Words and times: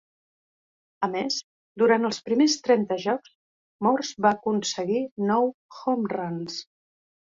A 1.07 1.09
més, 1.15 1.37
durant 1.83 2.09
els 2.11 2.19
primers 2.31 2.57
trenta 2.69 2.99
jocs, 3.05 3.37
Morse 3.91 4.27
va 4.29 4.35
aconseguir 4.41 5.07
nou 5.33 5.57
"home 5.85 6.15
runs". 6.21 6.63